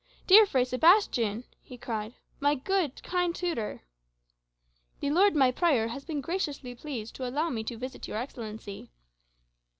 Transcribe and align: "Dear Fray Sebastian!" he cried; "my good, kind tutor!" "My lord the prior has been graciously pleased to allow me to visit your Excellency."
"Dear 0.25 0.47
Fray 0.47 0.65
Sebastian!" 0.65 1.43
he 1.61 1.77
cried; 1.77 2.15
"my 2.39 2.55
good, 2.55 3.03
kind 3.03 3.35
tutor!" 3.35 3.83
"My 4.99 5.09
lord 5.09 5.35
the 5.35 5.53
prior 5.55 5.89
has 5.89 6.03
been 6.05 6.21
graciously 6.21 6.73
pleased 6.73 7.13
to 7.17 7.27
allow 7.29 7.51
me 7.51 7.63
to 7.65 7.77
visit 7.77 8.07
your 8.07 8.17
Excellency." 8.17 8.89